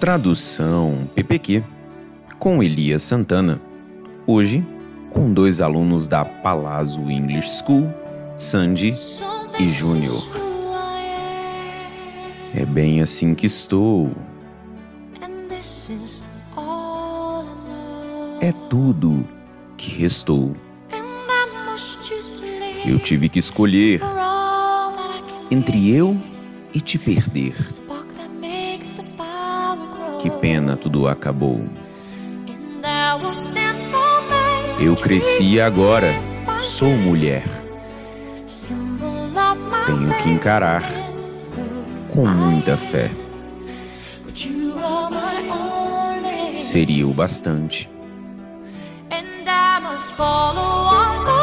[0.00, 1.64] Tradução PPQ
[2.38, 3.58] com Elias Santana.
[4.26, 4.62] Hoje,
[5.10, 7.88] com dois alunos da Palazzo English School,
[8.36, 8.94] Sandy
[9.58, 10.22] e Júnior.
[12.54, 14.12] É bem assim que estou.
[18.42, 19.26] É tudo
[19.78, 20.54] que restou.
[22.84, 24.02] Eu tive que escolher
[25.50, 26.20] entre eu
[26.74, 27.54] e te perder.
[30.40, 31.64] Pena tudo acabou.
[34.78, 36.12] Eu cresci agora
[36.62, 37.44] sou mulher.
[39.86, 40.82] Tenho que encarar
[42.12, 43.10] com muita fé.
[46.54, 47.88] Seria o bastante.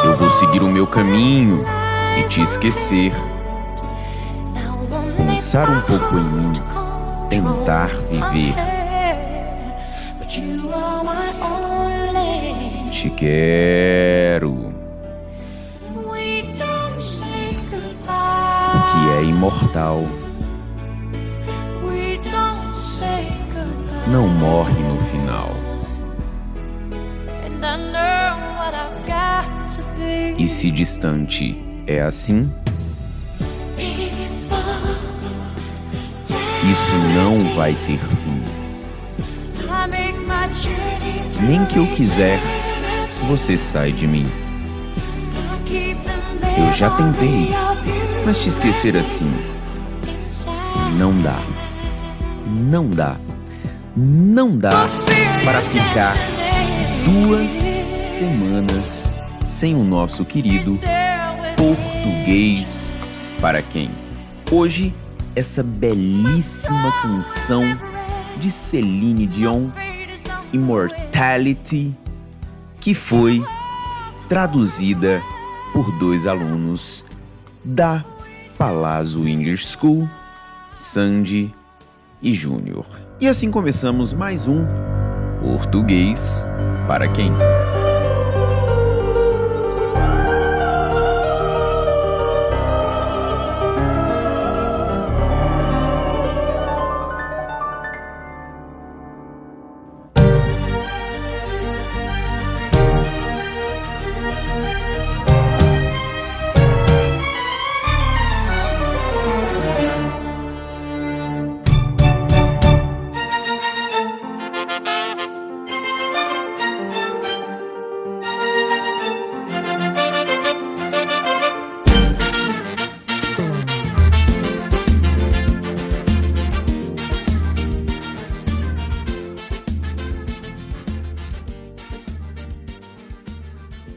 [0.04, 1.64] Eu vou seguir o meu caminho
[2.18, 3.12] e te esquecer.
[5.16, 6.52] Pensar um pouco em mim,
[7.28, 8.73] tentar viver.
[13.04, 14.72] Te quero.
[15.94, 16.12] O
[18.90, 20.06] que é imortal
[24.08, 25.50] não morre no final.
[30.38, 32.50] E se distante é assim,
[36.72, 38.42] isso não vai ter fim.
[41.46, 42.40] Nem que eu quiser,
[43.24, 44.24] você sai de mim.
[46.56, 47.50] Eu já tentei,
[48.24, 49.54] mas te esquecer assim
[50.98, 51.38] não dá.
[52.46, 53.16] Não dá.
[53.96, 54.88] Não dá
[55.44, 56.14] para ficar
[57.04, 57.50] duas
[58.18, 59.14] semanas
[59.46, 60.78] sem o nosso querido
[61.56, 62.94] português
[63.40, 63.90] para quem?
[64.50, 64.94] Hoje,
[65.34, 67.78] essa belíssima canção
[68.36, 69.68] de Celine Dion,
[70.52, 71.94] Immortality,
[72.84, 73.42] que foi
[74.28, 75.22] traduzida
[75.72, 77.02] por dois alunos
[77.64, 78.04] da
[78.58, 80.06] Palazzo English School,
[80.74, 81.54] Sandy
[82.20, 82.84] e Júnior.
[83.18, 84.66] E assim começamos mais um
[85.40, 86.44] Português
[86.86, 87.32] para quem?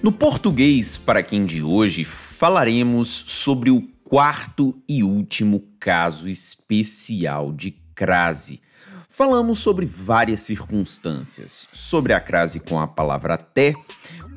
[0.07, 7.71] No português para quem de hoje falaremos sobre o quarto e último caso especial de
[7.93, 8.61] crase.
[9.09, 13.73] Falamos sobre várias circunstâncias, sobre a crase com a palavra até,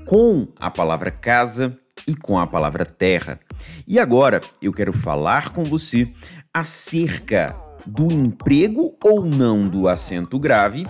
[0.07, 3.39] com a palavra casa e com a palavra terra.
[3.87, 6.13] E agora eu quero falar com você
[6.53, 7.55] acerca
[7.87, 10.85] do emprego ou não do acento grave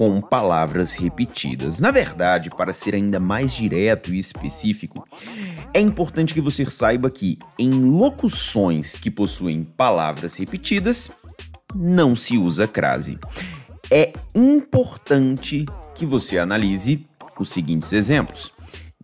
[0.00, 1.78] com palavras repetidas.
[1.78, 5.06] Na verdade, para ser ainda mais direto e específico,
[5.74, 11.10] é importante que você saiba que em locuções que possuem palavras repetidas,
[11.74, 13.18] não se usa crase.
[13.90, 17.06] É importante que você analise
[17.38, 18.54] os seguintes exemplos.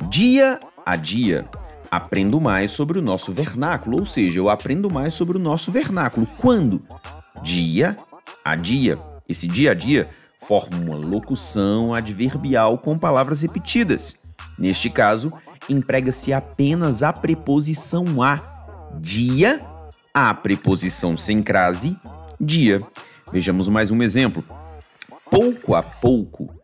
[0.09, 1.47] Dia a dia,
[1.91, 6.27] aprendo mais sobre o nosso vernáculo, ou seja, eu aprendo mais sobre o nosso vernáculo.
[6.39, 6.83] Quando?
[7.43, 7.99] Dia
[8.43, 8.99] a dia.
[9.29, 10.09] Esse dia a dia
[10.47, 14.25] forma uma locução adverbial com palavras repetidas.
[14.57, 15.33] Neste caso,
[15.69, 18.41] emprega-se apenas a preposição a.
[19.01, 19.61] Dia,
[20.15, 21.99] a preposição sem crase,
[22.41, 22.81] dia.
[23.33, 24.45] Vejamos mais um exemplo.
[25.29, 26.55] Pouco a pouco,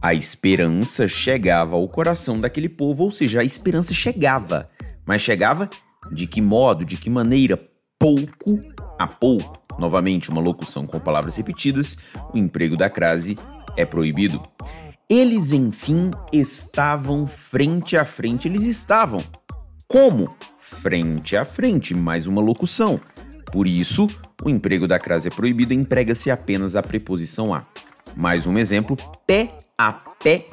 [0.00, 4.70] a esperança chegava ao coração daquele povo, ou seja, a esperança chegava.
[5.04, 5.68] Mas chegava
[6.12, 7.58] de que modo, de que maneira?
[7.98, 8.62] Pouco
[9.02, 9.60] a pouco.
[9.78, 11.96] Novamente, uma locução com palavras repetidas,
[12.32, 13.38] o emprego da crase
[13.76, 14.40] é proibido.
[15.08, 18.48] Eles, enfim, estavam frente a frente.
[18.48, 19.20] Eles estavam.
[19.86, 20.28] Como?
[20.60, 22.98] Frente a frente, mais uma locução.
[23.52, 24.08] Por isso,
[24.42, 27.66] o emprego da crase é proibido e emprega-se apenas a preposição a.
[28.16, 28.96] Mais um exemplo:
[29.26, 30.46] pé a pé,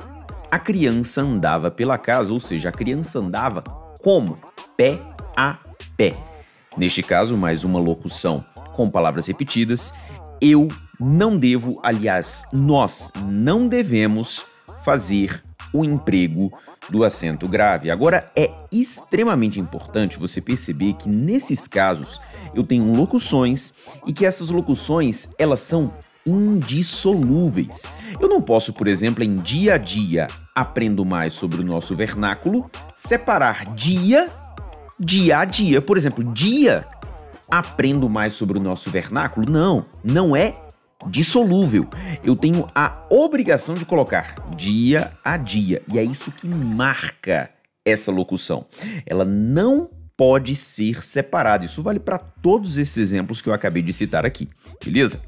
[0.52, 3.62] a criança andava pela casa, ou seja, a criança andava
[4.02, 4.36] como?
[4.76, 5.00] Pé
[5.36, 5.58] a
[5.96, 6.16] pé.
[6.78, 9.94] Neste caso, mais uma locução com palavras repetidas.
[10.40, 10.68] Eu
[11.00, 14.46] não devo, aliás, nós não devemos
[14.84, 15.44] fazer
[15.74, 16.52] o emprego
[16.90, 17.92] do acento grave.
[17.92, 22.20] Agora, é extremamente importante você perceber que nesses casos
[22.54, 23.74] eu tenho locuções
[24.06, 25.94] e que essas locuções elas são
[26.26, 27.88] indissolúveis.
[28.20, 32.70] Eu não posso, por exemplo, em dia a dia aprendo mais sobre o nosso vernáculo,
[32.96, 34.28] separar dia
[35.00, 35.82] dia a dia.
[35.82, 36.86] Por exemplo, dia
[37.50, 39.50] aprendo mais sobre o nosso vernáculo?
[39.50, 40.54] Não, não é
[41.08, 41.88] dissolúvel.
[42.24, 45.82] Eu tenho a obrigação de colocar dia a dia.
[45.92, 47.50] E é isso que marca
[47.86, 48.66] essa locução.
[49.06, 51.66] Ela não pode ser separada.
[51.66, 54.50] Isso vale para todos esses exemplos que eu acabei de citar aqui,
[54.84, 55.22] beleza?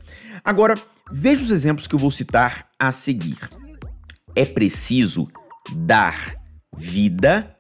[0.44, 0.75] Agora,
[1.09, 3.38] veja os exemplos que eu vou citar a seguir.
[4.35, 5.29] É preciso
[5.73, 6.35] dar
[6.75, 7.56] vida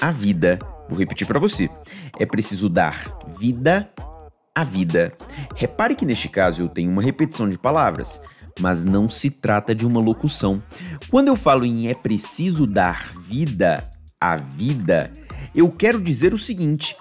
[0.00, 0.58] à vida.
[0.90, 1.70] Vou repetir para você.
[2.18, 3.88] É preciso dar vida
[4.52, 5.12] à vida.
[5.54, 8.20] Repare que neste caso eu tenho uma repetição de palavras,
[8.58, 10.60] mas não se trata de uma locução.
[11.08, 13.88] Quando eu falo em é preciso dar vida
[14.20, 15.12] à vida,
[15.54, 16.96] eu quero dizer o seguinte: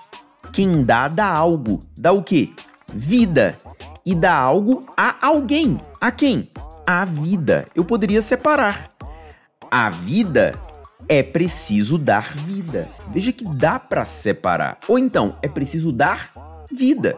[0.53, 1.79] quem dá, dá algo.
[1.97, 2.53] Dá o quê?
[2.93, 3.57] Vida
[4.05, 5.77] e dá algo a alguém.
[5.99, 6.51] A quem?
[6.85, 7.65] A vida.
[7.75, 8.91] Eu poderia separar.
[9.69, 10.53] A vida
[11.07, 12.87] é preciso dar vida.
[13.11, 14.77] Veja que dá para separar.
[14.87, 16.31] Ou então, é preciso dar
[16.71, 17.17] vida.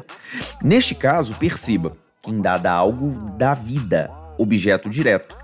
[0.62, 5.36] Neste caso, perceba, quem dá, dá algo da vida, objeto direto.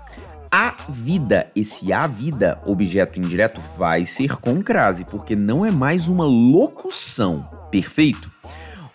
[0.50, 6.08] A vida, esse a vida, objeto indireto, vai ser com crase, porque não é mais
[6.08, 7.46] uma locução.
[7.70, 8.30] Perfeito?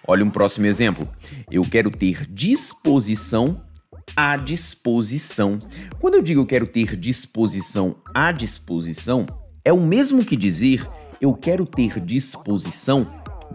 [0.08, 1.08] Olha um próximo exemplo.
[1.52, 3.62] Eu quero ter disposição
[4.16, 5.58] à disposição.
[6.00, 9.26] Quando eu digo quero ter disposição à disposição,
[9.64, 10.88] é o mesmo que dizer
[11.22, 13.08] eu quero ter disposição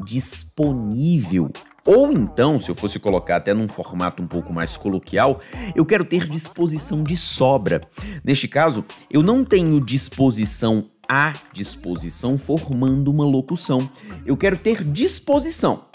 [0.05, 1.50] disponível.
[1.85, 5.41] Ou então, se eu fosse colocar até num formato um pouco mais coloquial,
[5.75, 7.81] eu quero ter disposição de sobra.
[8.23, 13.89] Neste caso, eu não tenho disposição à disposição formando uma locução.
[14.27, 15.89] Eu quero ter disposição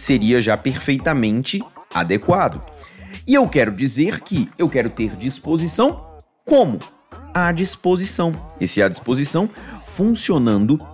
[0.00, 1.62] seria já perfeitamente
[1.92, 2.60] adequado.
[3.30, 6.04] E eu quero dizer que eu quero ter disposição
[6.44, 6.80] como?
[7.32, 8.32] À disposição.
[8.60, 9.48] Esse à disposição
[9.86, 10.84] funcionando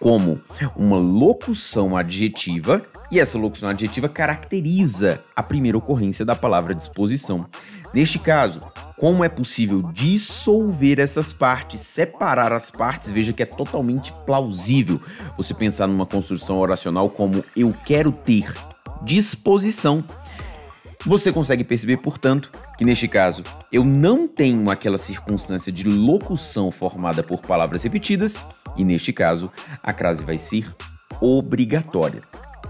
[0.00, 0.40] como
[0.74, 2.82] uma locução adjetiva,
[3.12, 7.46] e essa locução adjetiva caracteriza a primeira ocorrência da palavra disposição.
[7.94, 8.60] Neste caso,
[8.96, 15.00] como é possível dissolver essas partes, separar as partes, veja que é totalmente plausível
[15.36, 18.52] você pensar numa construção oracional como eu quero ter
[19.04, 20.04] disposição.
[21.06, 27.22] Você consegue perceber, portanto, que neste caso eu não tenho aquela circunstância de locução formada
[27.22, 28.44] por palavras repetidas,
[28.76, 29.50] e neste caso
[29.82, 30.74] a crase vai ser
[31.20, 32.20] obrigatória.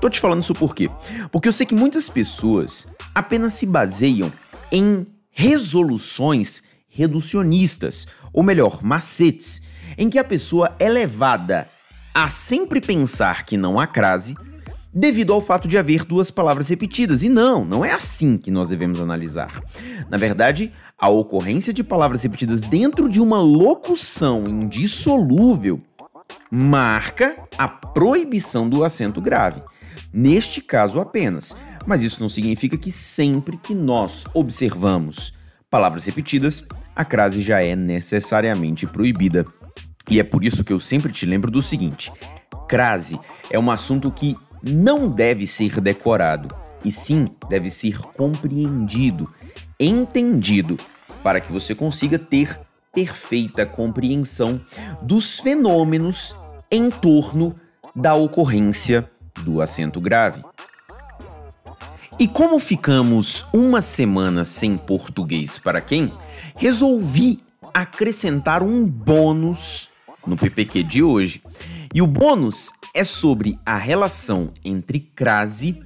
[0.00, 0.90] Tô te falando isso por quê?
[1.32, 4.30] Porque eu sei que muitas pessoas apenas se baseiam
[4.70, 9.62] em resoluções reducionistas, ou melhor, macetes,
[9.96, 11.68] em que a pessoa é levada
[12.14, 14.36] a sempre pensar que não há crase
[14.92, 17.22] devido ao fato de haver duas palavras repetidas.
[17.22, 19.62] E não, não é assim que nós devemos analisar.
[20.08, 25.80] Na verdade, a ocorrência de palavras repetidas dentro de uma locução indissolúvel
[26.50, 29.62] marca a proibição do acento grave.
[30.12, 31.54] Neste caso apenas
[31.88, 35.32] mas isso não significa que sempre que nós observamos
[35.70, 39.42] palavras repetidas, a crase já é necessariamente proibida.
[40.10, 42.12] E é por isso que eu sempre te lembro do seguinte:
[42.68, 43.18] crase
[43.50, 49.32] é um assunto que não deve ser decorado, e sim deve ser compreendido,
[49.78, 50.76] entendido,
[51.22, 52.58] para que você consiga ter
[52.92, 54.60] perfeita compreensão
[55.02, 56.34] dos fenômenos
[56.70, 57.54] em torno
[57.94, 59.10] da ocorrência
[59.42, 60.42] do acento grave.
[62.18, 66.12] E como ficamos uma semana sem português para quem,
[66.56, 67.40] resolvi
[67.72, 69.88] acrescentar um bônus
[70.26, 71.40] no PPQ de hoje.
[71.94, 75.80] E o bônus é sobre a relação entre crase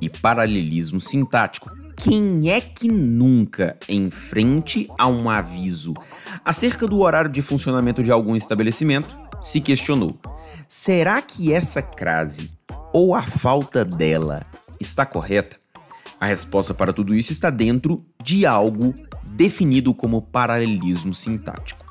[0.00, 1.68] e paralelismo sintático.
[1.96, 5.92] Quem é que nunca, em frente a um aviso
[6.44, 10.16] acerca do horário de funcionamento de algum estabelecimento, se questionou:
[10.68, 12.48] será que essa crase
[12.92, 14.46] ou a falta dela
[14.78, 15.56] está correta?
[16.20, 18.94] A resposta para tudo isso está dentro de algo
[19.32, 21.84] definido como paralelismo sintático.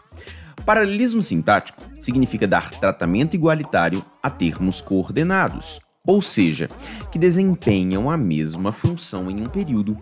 [0.65, 6.67] Paralelismo sintático significa dar tratamento igualitário a termos coordenados, ou seja,
[7.11, 9.97] que desempenham a mesma função em um período.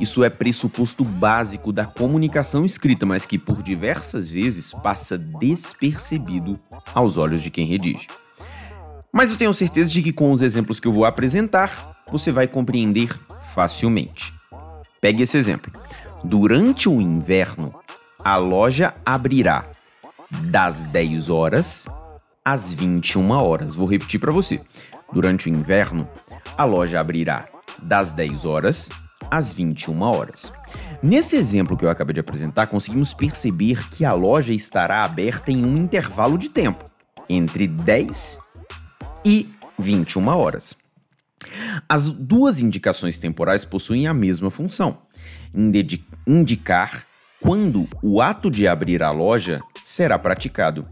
[0.00, 6.58] Isso é pressuposto básico da comunicação escrita, mas que por diversas vezes passa despercebido
[6.92, 8.08] aos olhos de quem redige.
[9.12, 12.48] Mas eu tenho certeza de que com os exemplos que eu vou apresentar, você vai
[12.48, 13.16] compreender
[13.54, 14.34] facilmente.
[15.00, 15.70] Pegue esse exemplo.
[16.24, 17.72] Durante o inverno,
[18.24, 19.75] a loja abrirá
[20.30, 21.86] das 10 horas
[22.44, 23.74] às 21 horas.
[23.74, 24.60] Vou repetir para você.
[25.12, 26.08] Durante o inverno,
[26.56, 27.48] a loja abrirá
[27.82, 28.88] das 10 horas
[29.30, 30.52] às 21 horas.
[31.02, 35.64] Nesse exemplo que eu acabei de apresentar, conseguimos perceber que a loja estará aberta em
[35.64, 36.84] um intervalo de tempo
[37.28, 38.38] entre 10
[39.24, 40.76] e 21 horas.
[41.88, 44.98] As duas indicações temporais possuem a mesma função:
[46.26, 47.06] indicar
[47.40, 50.86] quando o ato de abrir a loja será praticado.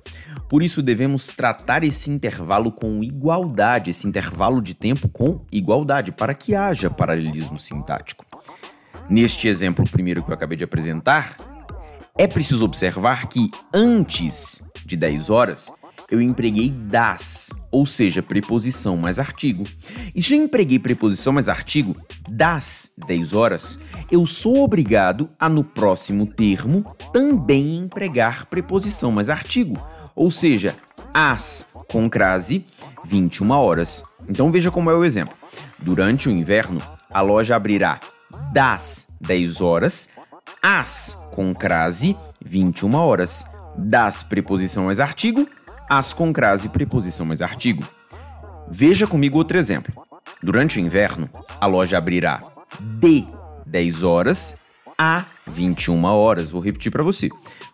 [0.48, 6.34] Por isso, devemos tratar esse intervalo com igualdade, esse intervalo de tempo com igualdade, para
[6.34, 8.24] que haja paralelismo sintático.
[9.08, 11.36] Neste exemplo primeiro que eu acabei de apresentar,
[12.16, 15.72] é preciso observar que antes de 10 horas
[16.10, 19.64] eu empreguei das, ou seja, preposição mais artigo.
[20.14, 21.96] E se eu empreguei preposição mais artigo
[22.28, 29.76] das 10 horas, eu sou obrigado a no próximo termo também empregar preposição mais artigo,
[30.14, 30.74] ou seja,
[31.12, 32.66] as com crase
[33.04, 34.04] 21 horas.
[34.28, 35.34] Então veja como é o exemplo.
[35.82, 36.80] Durante o inverno,
[37.10, 38.00] a loja abrirá
[38.52, 40.10] das 10 horas
[40.62, 43.46] às com crase 21 horas.
[43.76, 45.48] Das preposição mais artigo,
[45.88, 47.84] as com crase preposição mais artigo.
[48.68, 50.06] Veja comigo outro exemplo.
[50.42, 51.28] Durante o inverno,
[51.60, 52.42] a loja abrirá
[52.80, 53.26] de
[53.74, 54.60] 10 horas
[54.96, 56.48] a 21 horas.
[56.48, 57.28] Vou repetir para você.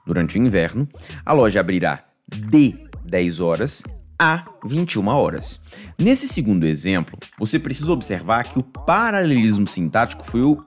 [0.07, 0.89] Durante o inverno,
[1.27, 3.83] a loja abrirá de 10 horas
[4.19, 5.63] a 21 horas.
[5.99, 10.65] Nesse segundo exemplo, você precisa observar que o paralelismo sintático foi o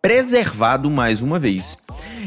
[0.00, 1.84] preservado mais uma vez.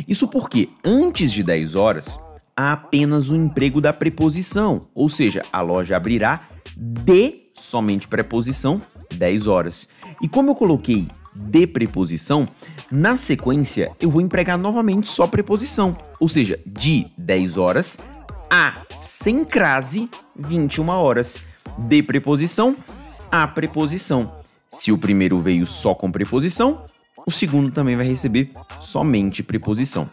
[0.07, 2.19] Isso porque antes de 10 horas
[2.55, 8.79] há apenas o emprego da preposição, ou seja, a loja abrirá de somente preposição
[9.15, 9.89] 10 horas.
[10.21, 12.47] E como eu coloquei de preposição,
[12.91, 17.97] na sequência eu vou empregar novamente só preposição, ou seja, de 10 horas
[18.49, 21.41] a sem crase 21 horas.
[21.79, 22.75] De preposição
[23.31, 24.37] a preposição.
[24.71, 26.85] Se o primeiro veio só com preposição,
[27.25, 30.09] o segundo também vai receber somente preposição.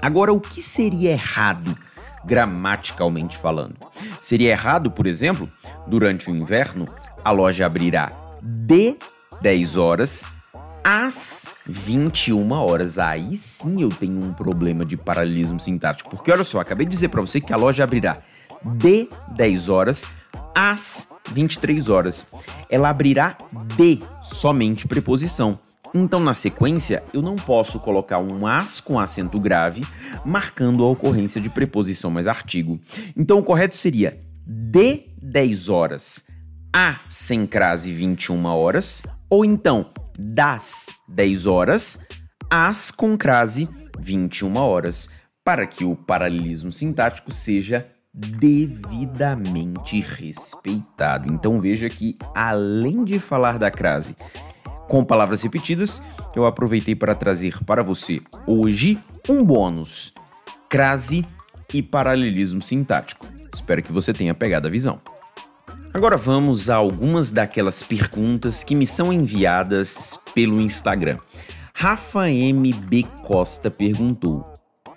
[0.00, 1.76] Agora, o que seria errado
[2.24, 3.76] gramaticalmente falando?
[4.20, 5.50] Seria errado, por exemplo,
[5.86, 6.84] durante o inverno,
[7.24, 8.96] a loja abrirá de
[9.42, 10.24] 10 horas
[10.86, 12.96] às 21 horas.
[12.96, 16.08] Aí sim eu tenho um problema de paralelismo sintático.
[16.08, 18.18] Porque olha só, acabei de dizer para você que a loja abrirá
[18.62, 20.06] de 10 horas
[20.54, 22.26] às 23 horas.
[22.70, 23.36] Ela abrirá
[23.76, 25.58] de somente preposição.
[25.92, 29.84] Então, na sequência, eu não posso colocar um as com acento grave,
[30.24, 32.78] marcando a ocorrência de preposição mais artigo.
[33.16, 36.35] Então, o correto seria de 10 horas
[36.78, 42.06] a sem crase 21 horas, ou então das 10 horas
[42.50, 43.66] às com crase
[43.98, 45.08] 21 horas,
[45.42, 51.32] para que o paralelismo sintático seja devidamente respeitado.
[51.32, 54.14] Então veja que além de falar da crase
[54.86, 56.02] com palavras repetidas,
[56.34, 60.12] eu aproveitei para trazer para você hoje um bônus:
[60.68, 61.24] crase
[61.72, 63.26] e paralelismo sintático.
[63.50, 65.00] Espero que você tenha pegado a visão.
[65.96, 71.16] Agora vamos a algumas daquelas perguntas que me são enviadas pelo Instagram.
[71.72, 74.44] Rafa MB Costa perguntou: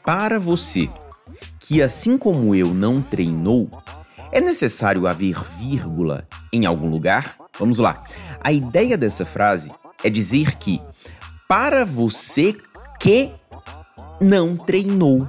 [0.04, 0.90] Para você,
[1.58, 3.72] que assim como eu não treinou,
[4.30, 7.38] é necessário haver vírgula em algum lugar?
[7.58, 8.04] Vamos lá.
[8.42, 9.72] A ideia dessa frase
[10.04, 10.82] é dizer que
[11.48, 12.54] para você
[13.00, 13.32] que
[14.20, 15.20] não treinou.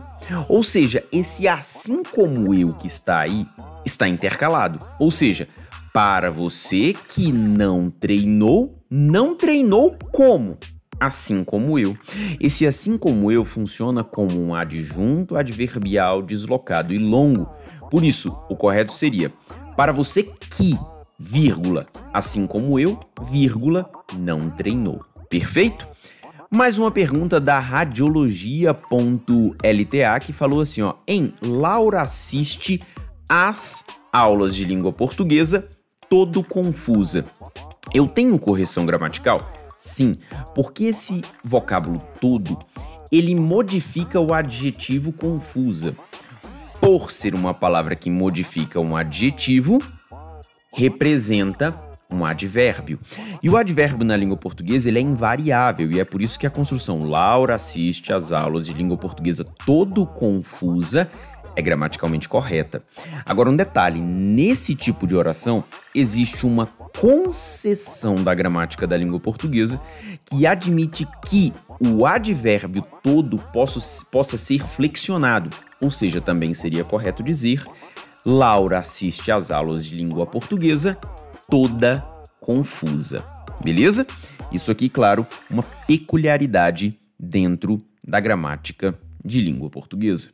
[0.48, 3.46] Ou seja, esse assim como eu que está aí
[3.84, 4.78] está intercalado.
[4.98, 5.48] Ou seja,
[5.92, 10.56] para você que não treinou, não treinou como?
[10.98, 11.96] Assim como eu.
[12.38, 17.48] Esse assim como eu funciona como um adjunto adverbial deslocado e longo.
[17.90, 19.32] Por isso, o correto seria:
[19.76, 20.78] para você que
[21.18, 25.04] vírgula, assim como eu, vírgula, não treinou.
[25.28, 25.88] Perfeito?
[26.50, 32.80] Mais uma pergunta da radiologia.lta que falou assim, ó, em Laura assiste
[33.28, 35.68] às aulas de língua portuguesa
[36.10, 37.24] todo confusa.
[37.94, 39.46] Eu tenho correção gramatical?
[39.78, 40.18] Sim,
[40.54, 42.58] porque esse vocábulo todo,
[43.12, 45.96] ele modifica o adjetivo confusa.
[46.80, 49.78] Por ser uma palavra que modifica um adjetivo,
[50.72, 51.78] representa
[52.12, 52.98] um advérbio.
[53.40, 56.50] E o advérbio na língua portuguesa ele é invariável e é por isso que a
[56.50, 61.08] construção Laura assiste às aulas de língua portuguesa todo confusa
[61.56, 62.82] é gramaticalmente correta.
[63.24, 65.64] Agora, um detalhe: nesse tipo de oração,
[65.94, 69.80] existe uma concessão da gramática da língua portuguesa
[70.24, 73.80] que admite que o advérbio todo possa,
[74.10, 77.64] possa ser flexionado, ou seja, também seria correto dizer
[78.24, 80.98] Laura assiste às aulas de língua portuguesa
[81.48, 82.04] toda
[82.38, 83.24] confusa.
[83.62, 84.06] Beleza?
[84.52, 90.30] Isso aqui, claro, uma peculiaridade dentro da gramática de língua portuguesa.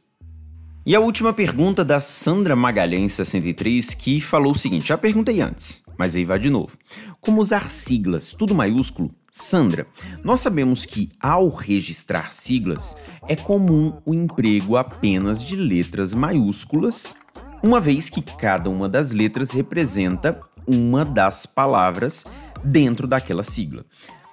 [0.86, 5.84] E a última pergunta da Sandra Magalhães 63, que falou o seguinte: já perguntei antes,
[5.98, 6.78] mas aí vai de novo.
[7.20, 9.12] Como usar siglas, tudo maiúsculo?
[9.32, 9.88] Sandra,
[10.22, 17.16] nós sabemos que ao registrar siglas é comum o emprego apenas de letras maiúsculas
[17.60, 22.26] uma vez que cada uma das letras representa uma das palavras
[22.62, 23.84] dentro daquela sigla.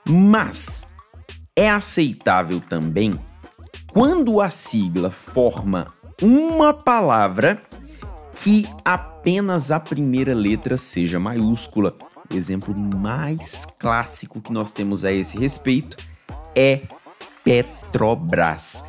[0.07, 0.85] Mas
[1.55, 3.19] é aceitável também
[3.91, 5.87] quando a sigla forma
[6.23, 7.59] uma palavra
[8.41, 11.97] que apenas a primeira letra seja maiúscula.
[12.31, 15.97] O exemplo mais clássico que nós temos a esse respeito
[16.55, 16.79] é
[17.43, 18.85] Petrobras.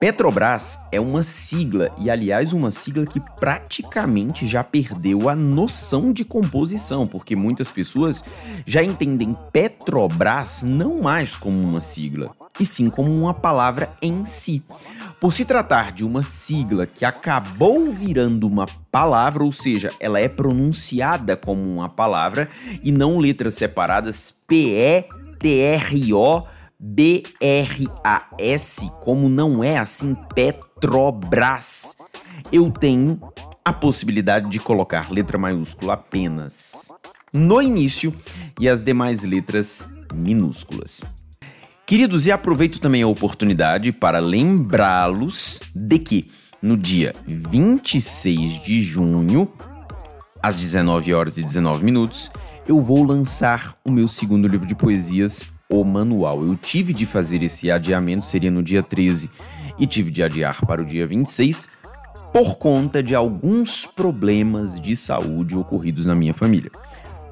[0.00, 6.24] Petrobras é uma sigla, e aliás, uma sigla que praticamente já perdeu a noção de
[6.24, 8.24] composição, porque muitas pessoas
[8.64, 14.62] já entendem Petrobras não mais como uma sigla, e sim como uma palavra em si.
[15.20, 20.28] Por se tratar de uma sigla que acabou virando uma palavra, ou seja, ela é
[20.28, 22.48] pronunciada como uma palavra
[22.82, 25.08] e não letras separadas P-E-T-R-O
[26.80, 27.30] BRAS,
[29.00, 31.96] como não é assim Petrobras,
[32.52, 33.20] eu tenho
[33.64, 36.92] a possibilidade de colocar letra maiúscula apenas
[37.32, 38.14] no início
[38.60, 41.17] e as demais letras minúsculas.
[41.88, 46.30] Queridos, e aproveito também a oportunidade para lembrá-los de que
[46.60, 49.50] no dia 26 de junho,
[50.42, 52.30] às 19 horas e 19 minutos,
[52.68, 56.44] eu vou lançar o meu segundo livro de poesias o manual.
[56.44, 59.30] Eu tive de fazer esse adiamento, seria no dia 13,
[59.78, 61.70] e tive de adiar para o dia 26
[62.34, 66.70] por conta de alguns problemas de saúde ocorridos na minha família.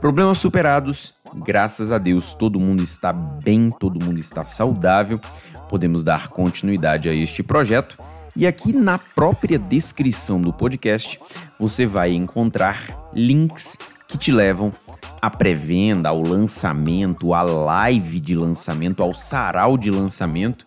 [0.01, 5.21] Problemas superados, graças a Deus, todo mundo está bem, todo mundo está saudável.
[5.69, 7.99] Podemos dar continuidade a este projeto.
[8.35, 11.19] E aqui na própria descrição do podcast,
[11.59, 14.73] você vai encontrar links que te levam
[15.21, 20.67] à pré-venda, ao lançamento, à live de lançamento, ao sarau de lançamento,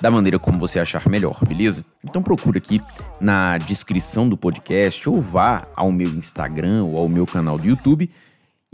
[0.00, 1.84] da maneira como você achar melhor, beleza?
[2.02, 2.80] Então procura aqui
[3.20, 8.10] na descrição do podcast ou vá ao meu Instagram ou ao meu canal do YouTube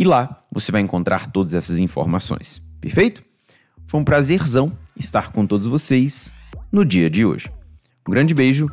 [0.00, 2.66] e lá você vai encontrar todas essas informações.
[2.80, 3.22] Perfeito?
[3.86, 6.32] Foi um prazerzão estar com todos vocês
[6.72, 7.52] no dia de hoje.
[8.08, 8.66] Um grande beijo,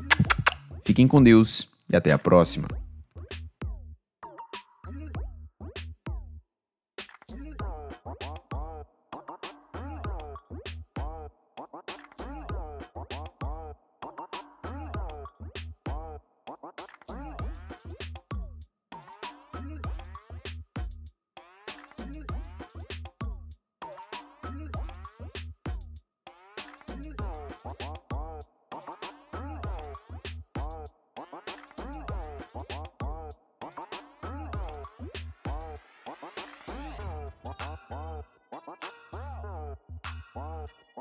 [0.86, 2.70] fiquem com Deus e até a próxima.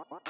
[0.08, 0.20] Wow.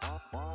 [0.00, 0.51] Bye.